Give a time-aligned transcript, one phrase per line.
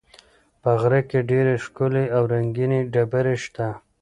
[0.61, 3.67] په غره کې ډېرې ښکلې او رنګینې ډبرې شته.